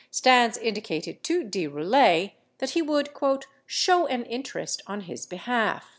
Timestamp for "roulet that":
1.67-2.71